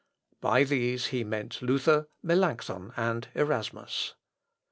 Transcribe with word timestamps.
By 0.39 0.63
these 0.63 1.05
he 1.13 1.23
meant 1.23 1.61
Luther, 1.61 2.09
Melancthon, 2.23 2.91
and 2.97 3.27
Erasmus. 3.35 4.15